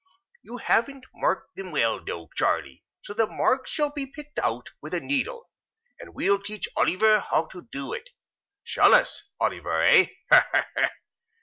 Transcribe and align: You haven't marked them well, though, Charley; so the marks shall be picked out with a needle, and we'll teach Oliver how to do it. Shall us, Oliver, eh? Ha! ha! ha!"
You 0.41 0.57
haven't 0.57 1.05
marked 1.13 1.55
them 1.55 1.69
well, 1.71 2.03
though, 2.03 2.27
Charley; 2.35 2.83
so 3.03 3.13
the 3.13 3.27
marks 3.27 3.69
shall 3.69 3.91
be 3.93 4.07
picked 4.07 4.39
out 4.39 4.71
with 4.81 4.95
a 4.95 4.99
needle, 4.99 5.51
and 5.99 6.15
we'll 6.15 6.41
teach 6.41 6.67
Oliver 6.75 7.19
how 7.19 7.45
to 7.51 7.67
do 7.71 7.93
it. 7.93 8.09
Shall 8.63 8.95
us, 8.95 9.25
Oliver, 9.39 9.83
eh? 9.83 10.07
Ha! 10.31 10.47
ha! 10.51 10.65
ha!" 10.75 10.89